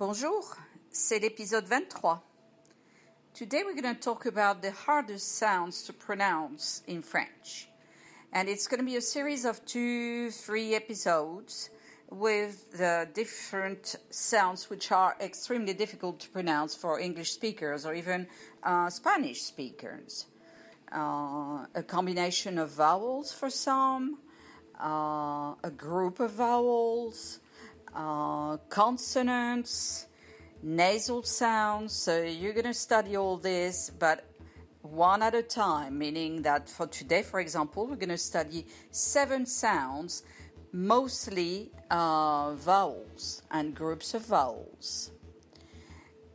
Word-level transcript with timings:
Bonjour, 0.00 0.56
c'est 0.90 1.18
l'épisode 1.18 1.66
23. 1.66 2.22
Today 3.34 3.62
we're 3.62 3.78
going 3.78 3.94
to 3.94 4.00
talk 4.00 4.24
about 4.24 4.62
the 4.62 4.72
hardest 4.72 5.36
sounds 5.36 5.82
to 5.82 5.92
pronounce 5.92 6.82
in 6.86 7.02
French. 7.02 7.68
And 8.32 8.48
it's 8.48 8.66
going 8.66 8.80
to 8.80 8.86
be 8.86 8.96
a 8.96 9.02
series 9.02 9.44
of 9.44 9.62
two, 9.66 10.30
three 10.30 10.74
episodes 10.74 11.68
with 12.08 12.78
the 12.78 13.08
different 13.12 13.96
sounds 14.08 14.70
which 14.70 14.90
are 14.90 15.16
extremely 15.20 15.74
difficult 15.74 16.18
to 16.20 16.30
pronounce 16.30 16.74
for 16.74 16.98
English 16.98 17.32
speakers 17.32 17.84
or 17.84 17.92
even 17.92 18.26
uh, 18.62 18.88
Spanish 18.88 19.42
speakers. 19.42 20.24
Uh, 20.90 21.66
a 21.74 21.84
combination 21.86 22.56
of 22.56 22.70
vowels 22.70 23.34
for 23.34 23.50
some, 23.50 24.16
uh, 24.82 25.52
a 25.62 25.70
group 25.76 26.20
of 26.20 26.30
vowels, 26.30 27.40
uh, 27.94 28.56
consonants, 28.68 30.06
nasal 30.62 31.22
sounds. 31.22 31.92
So 31.92 32.22
you're 32.22 32.52
going 32.52 32.66
to 32.66 32.74
study 32.74 33.16
all 33.16 33.36
this, 33.36 33.90
but 33.98 34.26
one 34.82 35.22
at 35.22 35.34
a 35.34 35.42
time, 35.42 35.98
meaning 35.98 36.42
that 36.42 36.68
for 36.68 36.86
today, 36.86 37.22
for 37.22 37.40
example, 37.40 37.86
we're 37.86 37.96
going 37.96 38.08
to 38.08 38.18
study 38.18 38.66
seven 38.90 39.44
sounds, 39.46 40.22
mostly 40.72 41.70
uh, 41.90 42.54
vowels 42.54 43.42
and 43.50 43.74
groups 43.74 44.14
of 44.14 44.24
vowels. 44.26 45.10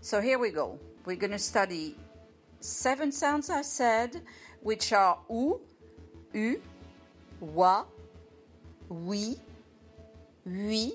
So 0.00 0.20
here 0.20 0.38
we 0.38 0.50
go. 0.50 0.78
We're 1.04 1.16
going 1.16 1.32
to 1.32 1.38
study 1.38 1.96
seven 2.60 3.10
sounds, 3.12 3.50
I 3.50 3.62
said, 3.62 4.22
which 4.62 4.92
are 4.92 5.18
ou, 5.30 5.60
u, 6.32 6.62
wa, 7.40 7.84
oui, 8.88 9.36
oui, 10.44 10.92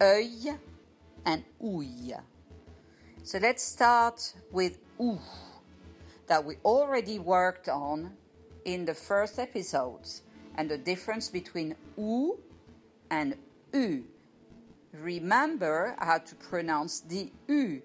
œil, 0.00 0.58
and 1.24 1.44
ouille. 1.60 2.20
So 3.22 3.38
let's 3.38 3.62
start 3.62 4.34
with 4.52 4.78
ou 5.00 5.18
that 6.26 6.44
we 6.44 6.56
already 6.64 7.18
worked 7.18 7.68
on 7.68 8.12
in 8.64 8.84
the 8.84 8.94
first 8.94 9.38
episodes 9.38 10.22
and 10.56 10.68
the 10.68 10.78
difference 10.78 11.28
between 11.28 11.74
ou 11.98 12.38
and 13.10 13.36
u. 13.72 14.04
Remember 14.92 15.96
how 15.98 16.18
to 16.18 16.34
pronounce 16.36 17.00
the 17.00 17.32
u. 17.48 17.82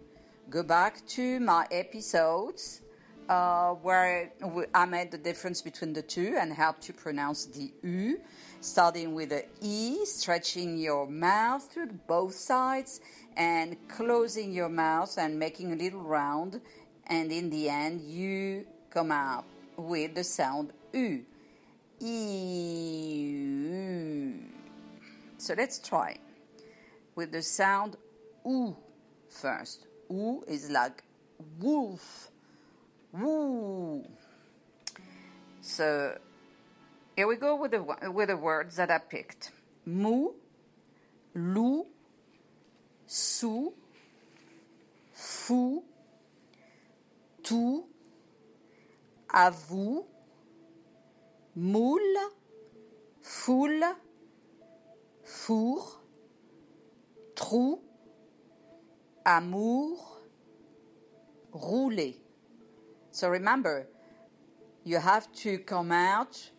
Go 0.50 0.64
back 0.64 1.06
to 1.08 1.40
my 1.40 1.68
episodes 1.72 2.82
uh, 3.30 3.76
where 3.76 4.32
I 4.74 4.86
made 4.86 5.12
the 5.12 5.18
difference 5.18 5.62
between 5.62 5.94
the 5.94 6.02
two 6.02 6.36
and 6.40 6.52
how 6.52 6.72
to 6.72 6.94
pronounce 6.94 7.46
the 7.46 7.72
u, 7.84 8.20
starting 8.60 9.14
with 9.14 9.30
the 9.30 9.46
e, 9.62 10.04
stretching 10.06 10.78
your 10.78 11.08
mouth 11.08 11.72
to 11.76 11.86
both 12.08 12.34
sides 12.34 13.00
and 13.38 13.78
closing 13.88 14.52
your 14.52 14.68
mouth 14.68 15.16
and 15.18 15.38
making 15.38 15.72
a 15.72 15.76
little 15.76 16.02
round, 16.02 16.60
and 17.08 17.32
in 17.32 17.50
the 17.52 17.70
end, 17.70 18.02
you 18.02 18.66
come 18.90 19.12
out 19.12 19.46
with 19.78 20.16
the 20.16 20.24
sound 20.24 20.74
u. 20.92 21.24
E. 22.02 23.36
So 25.38 25.54
let's 25.56 25.80
try 25.80 26.18
with 27.16 27.32
the 27.32 27.42
sound 27.42 27.96
oo 28.48 28.76
first. 29.30 29.86
Oo 30.12 30.44
is 30.48 30.70
like 30.72 31.04
wolf 31.60 32.29
Woo. 33.12 34.06
So 35.62 36.18
here 37.16 37.28
we 37.28 37.38
go 37.38 37.56
with 37.56 37.72
the 37.72 38.12
with 38.12 38.30
the 38.30 38.38
words 38.38 38.76
that 38.76 38.92
I 38.92 39.00
picked: 39.00 39.52
mou, 39.86 40.36
loup, 41.34 41.88
sou, 43.08 43.74
fou, 45.14 45.84
tout, 47.42 47.86
à 49.28 49.50
vous, 49.52 50.06
moule, 51.56 52.20
foule, 53.22 53.96
four, 55.24 56.00
trou, 57.36 57.82
amour, 59.26 60.22
rouler. 61.52 62.29
So 63.20 63.28
remember, 63.28 63.86
you 64.86 64.98
have 64.98 65.30
to 65.44 65.58
come 65.58 65.92
out 65.92 66.52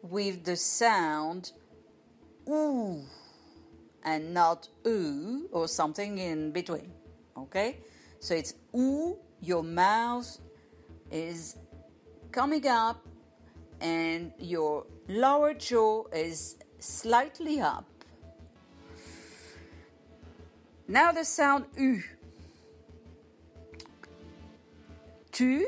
with 0.00 0.44
the 0.44 0.54
sound 0.54 1.50
ooh 2.48 3.02
and 4.04 4.32
not 4.32 4.68
oo 4.86 5.48
or 5.50 5.66
something 5.66 6.18
in 6.18 6.52
between. 6.52 6.92
Okay? 7.36 7.78
So 8.20 8.36
it's 8.36 8.54
ooh, 8.76 9.18
your 9.40 9.64
mouth 9.64 10.38
is 11.10 11.56
coming 12.30 12.64
up 12.68 13.04
and 13.80 14.30
your 14.38 14.86
lower 15.08 15.52
jaw 15.52 16.04
is 16.12 16.58
slightly 16.78 17.60
up. 17.60 17.86
Now 20.86 21.10
the 21.10 21.24
sound 21.24 21.64
u. 21.76 22.04
Tu 25.32 25.66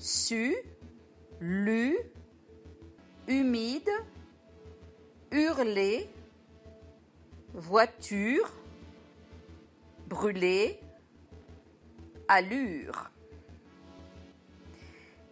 su, 0.00 0.56
lu, 1.40 1.98
humide, 3.26 3.92
hurler, 5.30 6.06
voiture, 7.52 8.48
brûler, 10.08 10.78
allure. 12.28 13.10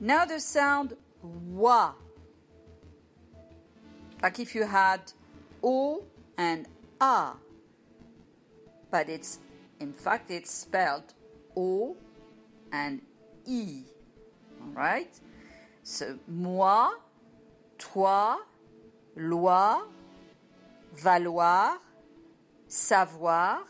Now 0.00 0.26
the 0.26 0.38
sound 0.38 0.94
wa. 1.22 1.94
Like 4.22 4.38
if 4.38 4.54
you 4.54 4.66
had 4.66 5.00
O 5.62 6.04
and 6.36 6.66
A. 7.00 7.32
But 8.90 9.08
it's, 9.08 9.38
in 9.80 9.92
fact, 9.92 10.30
it's 10.30 10.50
spelled 10.50 11.14
O 11.56 11.96
and 12.70 13.00
E. 13.46 13.84
Right? 14.74 15.20
So, 15.82 16.18
moi, 16.28 16.90
toi, 17.78 18.36
loi, 19.16 19.82
valoir, 20.94 21.80
savoir, 22.66 23.60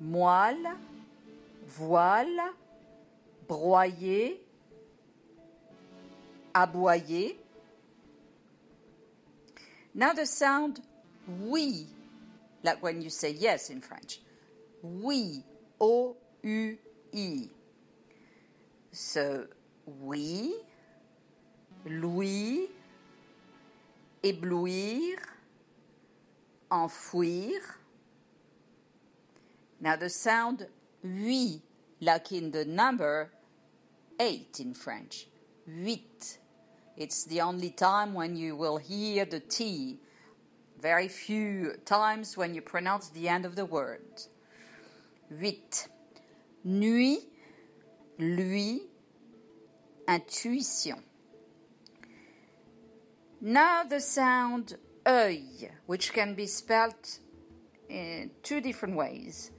moelle, 0.00 0.76
voile, 1.66 2.52
broyer, 3.48 4.36
aboyer. 6.54 7.36
Now 9.94 10.12
the 10.12 10.26
sound 10.26 10.80
oui, 11.28 11.86
like 12.62 12.82
when 12.82 13.02
you 13.02 13.10
say 13.10 13.30
yes 13.32 13.70
in 13.70 13.80
French. 13.80 14.20
Oui, 14.82 15.42
O 15.80 16.16
U 16.42 16.78
I. 17.14 17.48
So 18.92 19.46
oui, 19.86 20.54
louis, 21.84 22.68
éblouir, 24.22 25.18
enfouir. 26.70 27.60
Now 29.80 29.96
the 29.96 30.08
sound 30.08 30.66
huit, 31.02 31.62
like 32.00 32.32
in 32.32 32.50
the 32.50 32.64
number 32.64 33.30
eight 34.18 34.58
in 34.60 34.74
French. 34.74 35.28
Huit. 35.66 36.38
It's 36.96 37.24
the 37.24 37.40
only 37.42 37.70
time 37.70 38.14
when 38.14 38.36
you 38.36 38.56
will 38.56 38.78
hear 38.78 39.24
the 39.24 39.40
T. 39.40 40.00
Very 40.80 41.08
few 41.08 41.74
times 41.84 42.36
when 42.36 42.54
you 42.54 42.62
pronounce 42.62 43.08
the 43.08 43.28
end 43.28 43.44
of 43.44 43.54
the 43.54 43.64
word. 43.64 44.22
Huit. 45.28 45.88
Nuit, 46.64 47.20
lui, 48.18 48.80
intuition. 50.08 51.02
Now 53.40 53.84
the 53.84 54.00
sound 54.00 54.76
œil, 55.04 55.70
which 55.86 56.12
can 56.12 56.34
be 56.34 56.46
spelled 56.46 57.18
in 57.88 58.30
two 58.42 58.60
different 58.60 58.96
ways. 58.96 59.50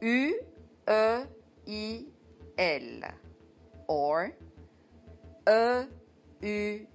U, 0.00 0.40
E, 0.88 1.22
I, 1.68 2.04
L. 2.58 3.02
Or 3.86 4.32
E, 5.46 5.84
U, 6.42 6.86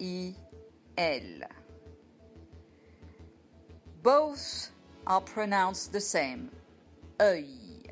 I, 0.00 0.34
L. 0.96 1.48
Both 4.02 4.70
are 5.06 5.20
pronounced 5.20 5.92
the 5.92 6.00
same. 6.00 6.50
œil. 7.18 7.90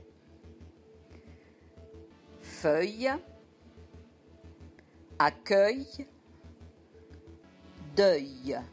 Feuille 2.41 3.19
accueil, 5.21 6.07
deuil. 7.95 8.65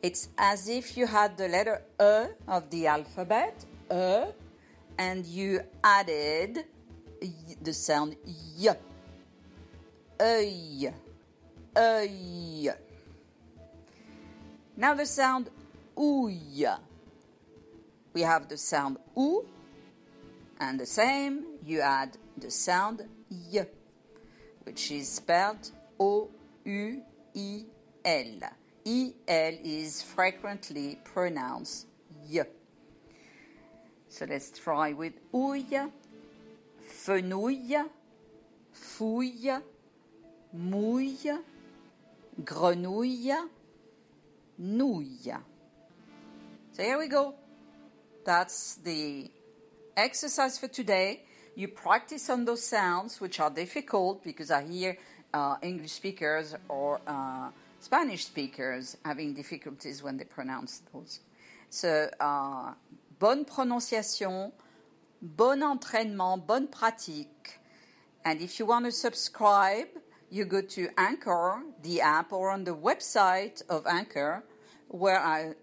It's 0.00 0.28
as 0.38 0.68
if 0.68 0.96
you 0.96 1.06
had 1.06 1.36
the 1.36 1.48
letter 1.48 1.82
E 2.00 2.28
of 2.46 2.70
the 2.70 2.86
alphabet, 2.86 3.64
E, 3.90 4.26
and 4.96 5.26
you 5.26 5.60
added 5.82 6.64
the 7.60 7.72
sound 7.72 8.16
y. 8.24 8.68
Œil, 10.18 10.94
œil. 11.74 12.74
Now 14.76 14.94
the 14.94 15.06
sound 15.06 15.50
ouille. 15.96 16.78
We 18.14 18.22
have 18.22 18.48
the 18.48 18.56
sound 18.56 18.98
ou, 19.16 19.44
and 20.60 20.78
the 20.78 20.86
same, 20.86 21.44
you 21.64 21.80
add 21.80 22.16
the 22.38 22.50
sound 22.50 23.02
y, 23.28 23.66
which 24.66 24.90
is 24.90 25.08
spelled 25.08 25.70
O 25.98 26.28
U 26.64 27.02
I 27.36 27.64
L. 28.04 28.40
I 28.84 29.12
L 29.28 29.54
is 29.62 30.02
frequently 30.02 30.98
pronounced 31.04 31.86
y. 32.28 32.42
So 34.08 34.26
let's 34.28 34.50
try 34.58 34.92
with 34.92 35.14
ouille, 35.32 35.90
fenouil, 36.84 37.84
fouille, 38.74 39.62
mouille, 40.52 41.38
grenouille, 42.42 43.48
nouille. 44.60 45.38
So 46.72 46.82
here 46.82 46.98
we 46.98 47.08
go. 47.08 47.34
That's 48.24 48.74
the 48.76 49.30
exercise 49.96 50.58
for 50.58 50.68
today. 50.68 51.22
You 51.56 51.68
practice 51.68 52.28
on 52.28 52.44
those 52.44 52.62
sounds, 52.66 53.18
which 53.18 53.40
are 53.40 53.48
difficult 53.48 54.22
because 54.22 54.50
I 54.50 54.62
hear 54.62 54.98
uh, 55.32 55.56
English 55.62 55.92
speakers 55.92 56.54
or 56.68 57.00
uh, 57.06 57.48
Spanish 57.80 58.26
speakers 58.26 58.98
having 59.02 59.32
difficulties 59.32 60.02
when 60.02 60.18
they 60.18 60.24
pronounce 60.24 60.82
those. 60.92 61.20
So, 61.70 62.10
uh, 62.20 62.74
bonne 63.18 63.46
prononciation, 63.46 64.52
bon 65.22 65.60
entraînement, 65.62 66.46
bonne 66.46 66.68
pratique. 66.68 67.58
And 68.22 68.42
if 68.42 68.58
you 68.58 68.66
want 68.66 68.84
to 68.84 68.92
subscribe, 68.92 69.88
you 70.28 70.44
go 70.44 70.60
to 70.60 70.88
Anchor, 70.98 71.62
the 71.82 72.02
app, 72.02 72.34
or 72.34 72.50
on 72.50 72.64
the 72.64 72.76
website 72.76 73.62
of 73.70 73.86
Anchor, 73.86 74.44
where 74.88 75.20
I 75.20 75.54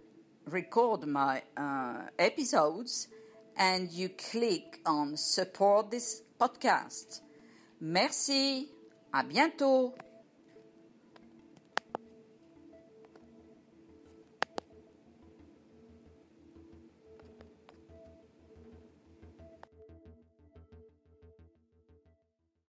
record 0.46 1.06
my 1.06 1.44
uh, 1.56 2.08
episodes, 2.18 3.10
and 3.58 3.92
you 3.92 4.10
click 4.10 4.80
on 4.86 5.16
support 5.18 5.92
this 5.92 6.24
podcast. 6.40 7.22
Merci, 7.82 8.70
à 9.12 9.24
bientôt. 9.24 9.94